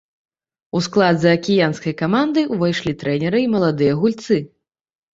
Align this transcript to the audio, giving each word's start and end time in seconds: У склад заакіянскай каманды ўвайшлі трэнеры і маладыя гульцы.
У 0.79 0.81
склад 0.85 1.19
заакіянскай 1.25 1.93
каманды 2.01 2.47
ўвайшлі 2.57 2.97
трэнеры 3.05 3.47
і 3.47 3.49
маладыя 3.55 3.93
гульцы. 4.05 4.37